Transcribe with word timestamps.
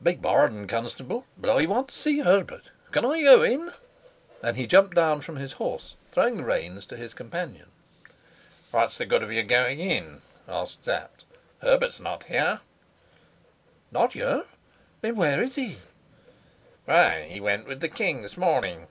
"Beg 0.00 0.20
pardon, 0.20 0.66
Constable, 0.66 1.26
but 1.38 1.48
I 1.48 1.64
want 1.64 1.86
to 1.90 1.94
see 1.94 2.18
Herbert. 2.18 2.72
Can 2.90 3.04
I 3.04 3.22
go 3.22 3.44
in?" 3.44 3.70
And 4.42 4.56
he 4.56 4.66
jumped 4.66 4.96
down 4.96 5.20
from 5.20 5.36
his 5.36 5.52
horse, 5.52 5.94
throwing 6.10 6.38
the 6.38 6.44
reins 6.44 6.86
to 6.86 6.96
his 6.96 7.14
companion. 7.14 7.70
"What's 8.72 8.98
the 8.98 9.06
good 9.06 9.22
of 9.22 9.30
your 9.30 9.44
going 9.44 9.78
in?" 9.78 10.22
asked 10.48 10.84
Sapt. 10.86 11.24
"Herbert's 11.62 12.00
not 12.00 12.24
here." 12.24 12.62
"Not 13.92 14.14
here? 14.14 14.46
Then 15.02 15.14
where 15.14 15.40
is 15.40 15.54
he?" 15.54 15.76
"Why, 16.86 17.22
he 17.28 17.38
went 17.38 17.68
with 17.68 17.78
the 17.78 17.88
king 17.88 18.22
this 18.22 18.36
morning." 18.36 18.88